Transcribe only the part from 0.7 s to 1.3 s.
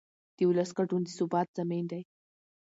ګډون د